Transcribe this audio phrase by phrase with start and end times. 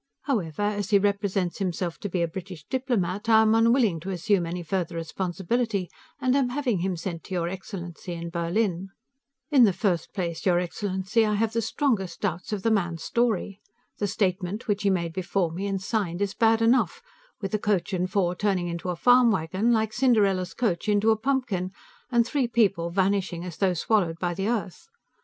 [0.23, 4.47] However, as he represents himself to be a British diplomat, I am unwilling to assume
[4.47, 8.89] any further responsibility, and am having him sent to your excellency, in Berlin.
[9.51, 13.61] In the first place, your excellency, I have the strongest doubts of the man's story.
[13.99, 17.03] The statement which he made before me, and signed, is bad enough,
[17.39, 21.15] with a coach and four turning into a farm wagon, like Cinderella's coach into a
[21.15, 21.71] pumpkin,
[22.11, 24.87] and three people vanishing as though swallowed by the earth.